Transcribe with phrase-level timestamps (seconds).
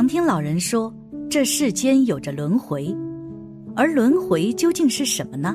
[0.00, 0.90] 常听老人说，
[1.28, 2.90] 这世间有着轮回，
[3.76, 5.54] 而轮回究竟是什么呢？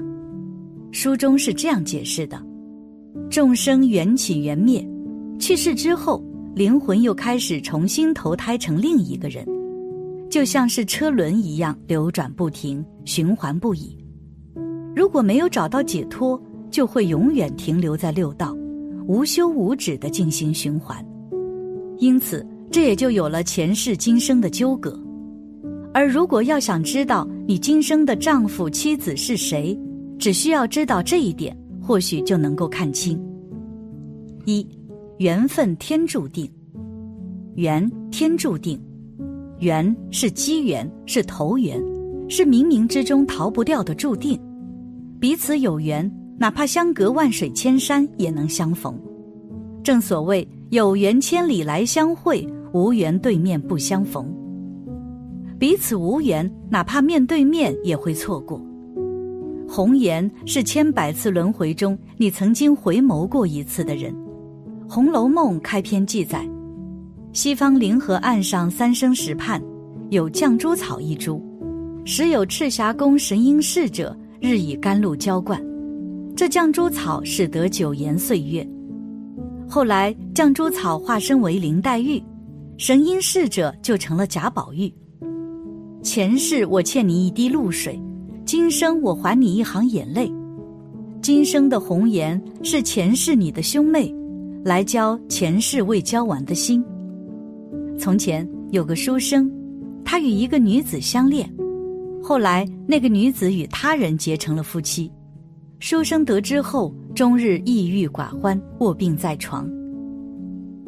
[0.92, 2.40] 书中是这样解释的：
[3.28, 4.88] 众生缘起缘灭，
[5.40, 9.44] 去世之后，灵魂又开始重新投胎成另一个人，
[10.30, 13.98] 就像是车轮一样流转不停，循环不已。
[14.96, 16.40] 如果没有找到解脱，
[16.70, 18.56] 就会永远停留在六道，
[19.08, 21.04] 无休无止的进行循环。
[21.98, 25.00] 因此，这也就有了前世今生的纠葛。
[25.94, 29.80] 而如果要想知道你今生的丈夫妻子是谁，
[30.20, 33.18] 只需要知道这一点，或许就能够看清。
[34.46, 34.68] 一，
[35.20, 36.52] 缘分天注定，
[37.56, 38.78] 缘天注定，
[39.60, 41.82] 缘是机缘，是投缘，
[42.28, 44.38] 是冥冥之中逃不掉的注定。
[45.20, 49.00] 彼此有缘，哪怕相隔万水千山，也能相逢。
[49.82, 50.46] 正所谓。
[50.72, 52.46] 有缘千里来相会，
[52.76, 54.28] 无缘对面不相逢。
[55.58, 58.62] 彼此无缘，哪怕面对面也会错过。
[59.66, 64.14] 红颜是千百次轮回中你曾经回眸过一次的人。
[64.90, 66.46] 《红楼梦》开篇记载，
[67.32, 69.62] 西方灵河岸上三生石畔
[70.10, 71.42] 有绛珠草一株，
[72.04, 75.64] 时有赤霞宫神瑛侍者日以甘露浇灌，
[76.36, 78.68] 这绛珠草使得久延岁月。
[79.66, 82.22] 后来，绛珠草化身为林黛玉，
[82.78, 84.94] 神瑛侍者就成了贾宝玉。
[86.04, 88.00] 前世我欠你一滴露水，
[88.46, 90.32] 今生我还你一行眼泪。
[91.22, 94.14] 今生的红颜是前世你的兄妹，
[94.64, 96.84] 来交前世未交完的心。
[97.98, 99.50] 从前有个书生，
[100.04, 101.50] 他与一个女子相恋，
[102.22, 105.12] 后来那个女子与他人结成了夫妻。
[105.80, 106.94] 书生得知后。
[107.16, 109.66] 终日抑郁寡欢，卧病在床。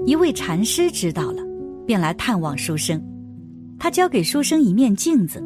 [0.06, 1.42] 一位禅师知道了，
[1.88, 3.02] 便来探望书生。
[3.80, 5.44] 他交给书生一面镜子，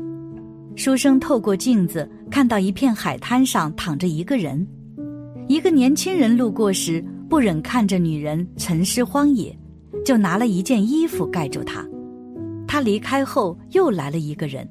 [0.75, 4.67] 书生透过镜子看到一片海滩上躺着一个人。
[5.47, 9.57] 一个年轻人路过时，不忍看着女人沉尸荒野，
[10.03, 11.87] 就拿了一件衣服盖住她。
[12.67, 14.67] 他离开后，又来了一个人，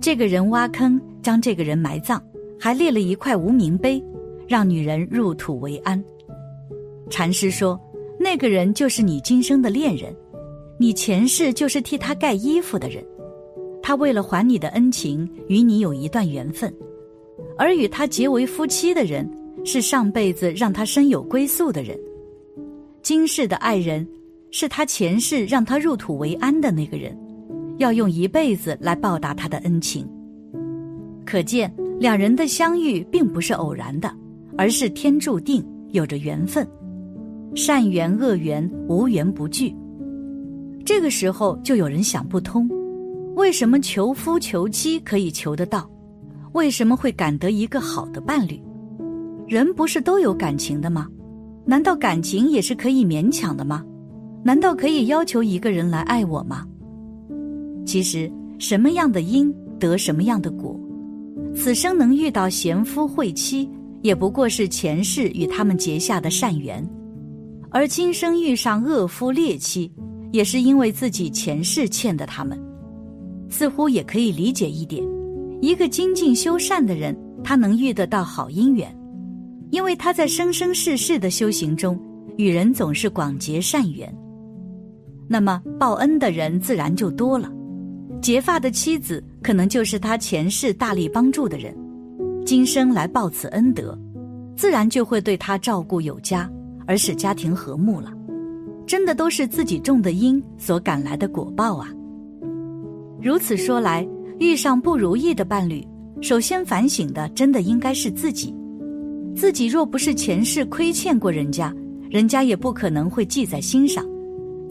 [0.00, 2.20] 这个人挖坑将这个人埋葬，
[2.58, 4.02] 还立了一块无名碑。
[4.48, 6.00] 让女人入土为安。
[7.10, 7.76] 禅师说
[8.16, 10.14] ：“那个人就是你今生的恋人，
[10.78, 13.04] 你前世就是替他盖衣服的人。
[13.82, 16.70] 他为了还你的恩情，与你有一段缘分；
[17.56, 19.28] 而与他结为夫妻的人，
[19.64, 21.98] 是上辈子让他身有归宿的人。
[23.02, 24.06] 今世的爱人，
[24.50, 27.16] 是他前世让他入土为安的那个人，
[27.78, 30.08] 要用一辈子来报答他的恩情。
[31.24, 34.12] 可见两人的相遇并不是偶然的。”
[34.58, 36.66] 而是天注定有着缘分，
[37.54, 39.76] 善缘恶缘无缘不聚。
[40.86, 42.70] 这个时候就有人想不通，
[43.34, 45.90] 为什么求夫求妻可以求得到，
[46.52, 48.62] 为什么会感得一个好的伴侣？
[49.48, 51.08] 人不是都有感情的吗？
[51.64, 53.84] 难道感情也是可以勉强的吗？
[54.44, 56.64] 难道可以要求一个人来爱我吗？
[57.84, 58.30] 其实
[58.60, 60.78] 什么样的因得什么样的果，
[61.52, 63.68] 此生能遇到贤夫惠妻。
[64.02, 66.88] 也不过是前世与他们结下的善缘，
[67.70, 69.90] 而今生遇上恶夫劣妻，
[70.36, 72.60] 也是因为自己前世欠的他们。
[73.48, 75.02] 似乎也可以理解一点：
[75.62, 78.94] 一个精进修善的人，他能遇得到好姻缘，
[79.70, 81.98] 因为他在生生世世的修行中，
[82.36, 84.14] 与人总是广结善缘。
[85.26, 87.50] 那么报恩的人自然就多了。
[88.20, 91.74] 结发的妻子，可能就是他前世大力帮助的人。
[92.44, 93.98] 今生来报此恩德，
[94.54, 96.50] 自然就会对他照顾有加，
[96.86, 98.12] 而使家庭和睦了。
[98.86, 101.88] 真的都是自己种的因所赶来的果报啊！
[103.20, 104.06] 如此说来，
[104.38, 105.86] 遇上不如意的伴侣，
[106.20, 108.54] 首先反省的真的应该是自己。
[109.34, 111.74] 自己若不是前世亏欠过人家，
[112.08, 114.06] 人家也不可能会记在心上，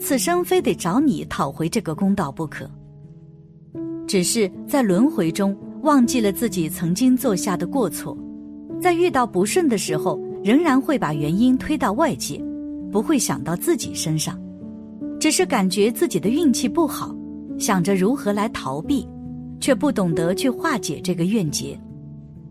[0.00, 2.68] 此生非得找你讨回这个公道不可。
[4.06, 5.56] 只是在轮回中。
[5.82, 8.16] 忘记了自己曾经做下的过错，
[8.80, 12.42] 在遇到不顺的时候，仍然会把原因推到外界，
[12.90, 14.40] 不会想到自己身上，
[15.20, 17.14] 只是感觉自己的运气不好，
[17.58, 19.06] 想着如何来逃避，
[19.60, 21.78] 却不懂得去化解这个怨结。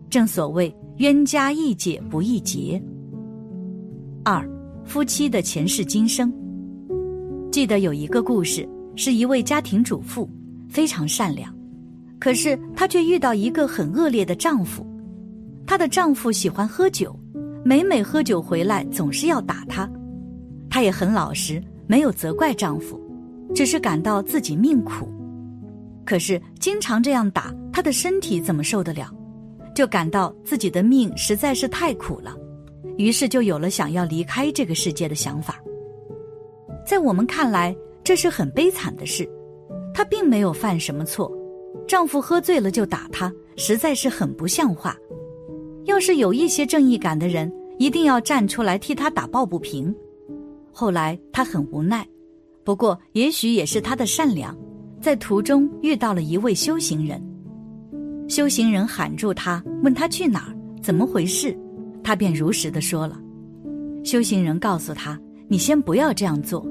[0.08, 2.80] 正所谓冤家易解不易结。
[4.24, 4.48] 二，
[4.84, 6.32] 夫妻的前世今生。
[7.50, 10.28] 记得有一个故事，是一位家庭主妇，
[10.68, 11.54] 非常善良。
[12.18, 14.86] 可是她却遇到一个很恶劣的丈夫，
[15.66, 17.18] 她的丈夫喜欢喝酒，
[17.64, 19.90] 每每喝酒回来总是要打她。
[20.76, 23.00] 她也很老实，没有责怪丈夫，
[23.54, 25.08] 只是感到自己命苦，
[26.04, 29.10] 可是经常这样打，她的身体怎么受得了？
[29.74, 32.36] 就感到自己的命实在是太苦了，
[32.98, 35.58] 于是就有了想要离开这个世界的想法。
[36.86, 37.74] 在我们看来，
[38.04, 39.26] 这是很悲惨的事。
[39.94, 41.32] 她并没有犯什么错，
[41.88, 44.94] 丈夫喝醉了就打她，实在是很不像话。
[45.86, 49.94] 要是有一些正义感的人，一定要站出来替她打抱不平。
[50.78, 52.06] 后来她很无奈，
[52.62, 54.54] 不过也许也是她的善良，
[55.00, 57.18] 在途中遇到了一位修行人。
[58.28, 61.56] 修行人喊住他，问他去哪儿，怎么回事，
[62.04, 63.18] 他便如实的说了。
[64.04, 65.18] 修行人告诉他
[65.48, 66.62] ：“你先不要这样做，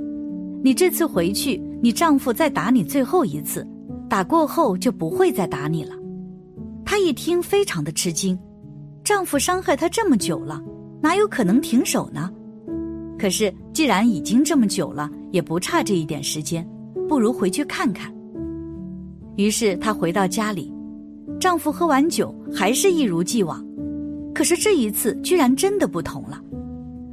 [0.64, 3.68] 你这次回去，你丈夫再打你最后一次，
[4.08, 5.96] 打过后就不会再打你了。”
[6.86, 8.38] 她一听，非常的吃惊，
[9.04, 10.62] 丈夫伤害她这么久了，
[11.02, 12.30] 哪有可能停手呢？
[13.18, 16.68] 可是既然已经这么久了，也不差这一点时间，
[17.08, 18.14] 不如回去看看。
[19.38, 20.74] 于是她回到家里。
[21.40, 23.64] 丈夫喝完酒还是一如既往，
[24.34, 26.42] 可是这一次居然真的不同了。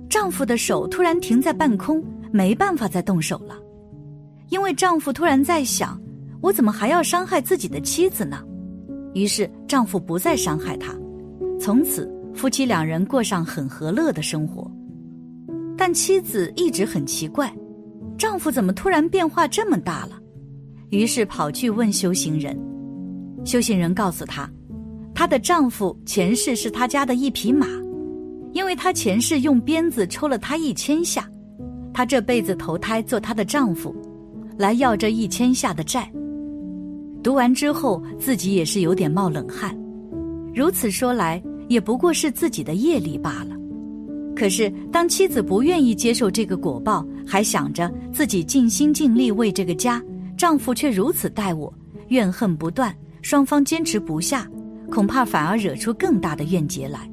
[0.08, 3.56] 丈夫的手突然停在半空，没办法再动手了，
[4.50, 6.00] 因为丈夫突然在想：
[6.40, 8.42] 我怎么还要伤害自己的妻子呢？
[9.12, 10.94] 于是丈夫不再伤害她，
[11.60, 14.70] 从此夫妻两人过上很和乐的生活。
[15.76, 17.52] 但妻子一直很奇怪，
[18.16, 20.18] 丈夫怎么突然变化这么大了？
[20.90, 22.58] 于是跑去问修行人。
[23.44, 24.48] 修行人告诉她，
[25.14, 27.66] 她的丈夫前世是她家的一匹马，
[28.52, 31.28] 因为她前世用鞭子抽了他一千下，
[31.92, 33.94] 她这辈子投胎做她的丈夫，
[34.58, 36.08] 来要这一千下的债。
[37.22, 39.76] 读完之后，自己也是有点冒冷汗。
[40.54, 43.56] 如此说来，也不过是自己的业力罢了。
[44.34, 50.02] 可是当妻子不愿意接受这个果报，还想着自己尽心尽力为这个家，
[50.36, 51.72] 丈夫却如此待我，
[52.08, 52.94] 怨恨不断。
[53.20, 54.50] 双方坚持不下，
[54.90, 57.08] 恐怕反而惹出更大的怨结来。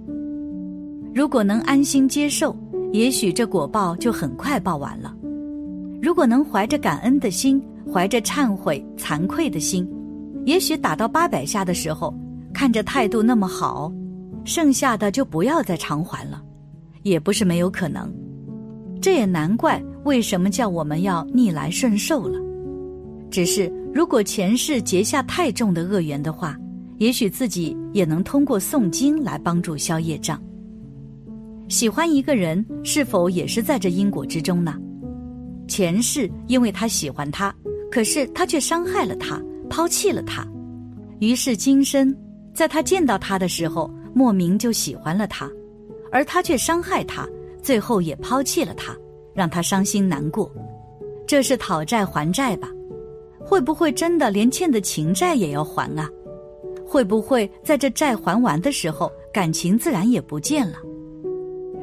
[1.13, 2.55] 如果能安心接受，
[2.91, 5.13] 也许这果报就很快报完了；
[6.01, 7.61] 如果能怀着感恩的心，
[7.93, 9.87] 怀着忏悔、惭愧的心，
[10.45, 12.11] 也许打到八百下的时候，
[12.51, 13.91] 看着态度那么好，
[14.45, 16.41] 剩下的就不要再偿还了，
[17.03, 18.11] 也不是没有可能。
[19.01, 22.39] 这也难怪为什么叫我们要逆来顺受了。
[23.31, 26.57] 只是，如果前世结下太重的恶缘的话，
[26.97, 30.41] 也许自己也能通过诵经来帮助消业障。
[31.69, 34.75] 喜欢一个人，是否也是在这因果之中呢？
[35.67, 37.53] 前世因为他喜欢他，
[37.91, 40.45] 可是他却伤害了他，抛弃了他，
[41.19, 42.13] 于是今生
[42.53, 45.47] 在他见到他的时候，莫名就喜欢了他，
[46.11, 47.27] 而他却伤害他，
[47.61, 48.95] 最后也抛弃了他，
[49.33, 50.51] 让他伤心难过。
[51.27, 52.69] 这是讨债还债吧？
[53.39, 56.09] 会不会真的连欠的情债也要还啊？
[56.85, 60.77] 会不会在这债还完的时候，感情自然也不见了？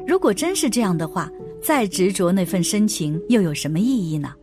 [0.05, 1.31] 如果真是这样的话，
[1.61, 4.33] 再执着那份深情又有什么意义呢？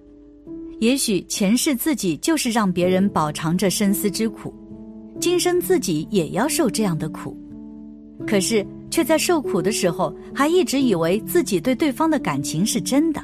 [0.80, 4.52] 也许前世自己就是让别人饱尝着生思之苦，
[5.20, 7.36] 今生自己也要受这样的苦，
[8.26, 13.20] 可是却在受苦的时候还一直以为自己对对方的感情是真的。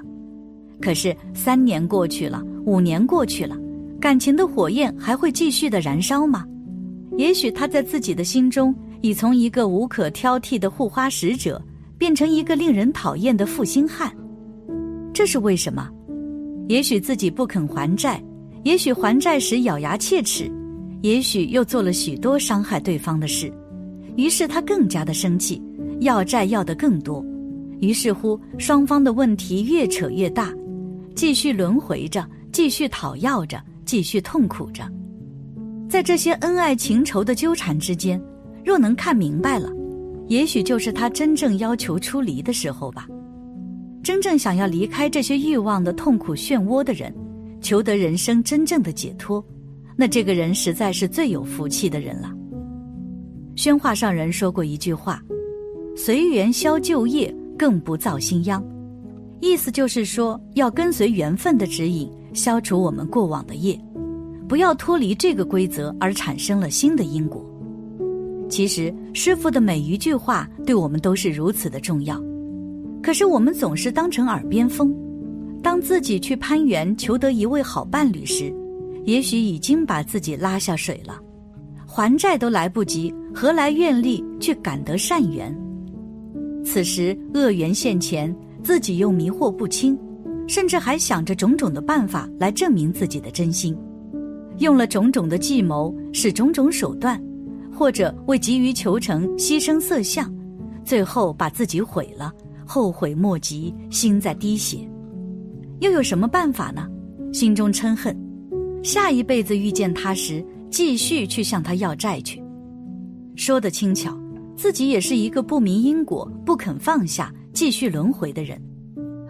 [0.81, 3.57] 可是三年过去了，五年过去了。
[4.01, 6.45] 感情的火焰还会继续的燃烧吗？
[7.17, 11.63] 也许他在自己的心中已从一个无可挑剔的护花使者，
[11.97, 14.13] 变成一个令人讨厌的负心汉。
[15.15, 15.89] 这是为什么？
[16.69, 18.21] 也许自己不肯还债，
[18.65, 20.51] 也许还债时咬牙切齿，
[21.03, 23.53] 也许又做了许多伤害对方的事，
[24.21, 25.63] 于是他更加的生气，
[26.01, 27.25] 要债要的更多。
[27.81, 30.53] 于是乎，双方的问题越扯越大，
[31.15, 33.59] 继续轮回着，继续讨要着。
[33.87, 34.85] 继续痛苦着，
[35.89, 38.23] 在这些恩爱情仇的纠缠之间，
[38.65, 39.69] 若能看明白了，
[40.29, 43.09] 也许就是他真正要求出离的时候吧。
[44.01, 47.13] 真正想要离开这些欲望的痛苦漩涡的人，
[47.61, 49.45] 求得人生真正的解脱，
[49.97, 52.33] 那这个人实在是最有福气的人了。
[53.61, 55.23] 宣化上人说过一句话
[55.95, 58.65] ：“随缘消旧业，更不造新殃。”
[59.39, 62.11] 意思就是说，要跟随缘分的指引。
[62.33, 63.79] 消除我们过往的业，
[64.49, 67.45] 不要脱离这个规则而产生了新的因果。
[68.49, 72.19] 其实师傅的每一句话对我们都是如此的重要，
[73.03, 74.91] 可是我们总是当成耳边风。
[75.63, 78.51] 当自己去攀缘求得一位好伴侣时，
[79.05, 81.21] 也许已经把自己拉下水了，
[81.93, 85.53] 还债都来不及，何来愿力去感得善缘？
[86.65, 88.33] 此时恶缘现前，
[88.63, 89.99] 自己又迷惑不清。
[90.47, 93.77] 甚至还想着种种的办法来证明自己的真心，
[94.59, 97.21] 用了种种的计谋，使种种手段，
[97.73, 100.33] 或者为急于求成牺牲色相，
[100.85, 102.33] 最后把自己毁了，
[102.67, 104.79] 后悔莫及，心在滴血。
[105.81, 106.89] 又有什么办法呢？
[107.33, 108.17] 心中嗔恨，
[108.83, 112.43] 下一辈子遇见他时，继续去向他要债去。
[113.37, 114.17] 说得轻巧，
[114.57, 118.61] 自己也是一个不明因果、不肯放下、继续轮回的人。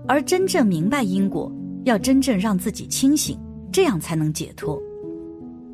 [0.09, 1.51] 而真正明白因果，
[1.85, 3.39] 要真正让自己清醒，
[3.73, 4.81] 这样才能解脱。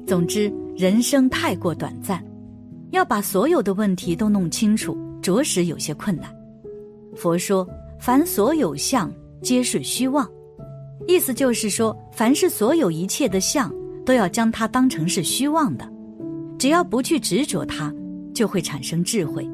[0.06, 2.22] 总之，人生太过短暂，
[2.90, 6.30] 要把所有的问题都弄清楚，着实有些困难。
[7.14, 7.66] 佛说
[7.98, 10.28] ：“凡所有相，皆是虚妄。”
[11.08, 13.72] 意思就是说，凡是所有一切的相，
[14.06, 15.86] 都要将它当成是虚妄的。
[16.58, 17.92] 只要不去执着它，
[18.32, 19.46] 就会产生智慧。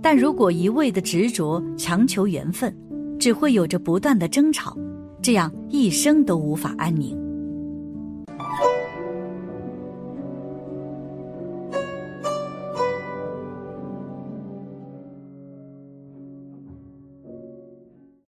[0.00, 2.74] 但如果一味的执着、强求缘分，
[3.18, 4.76] 只会有着不断的争吵，
[5.20, 7.18] 这样一生都无法安宁。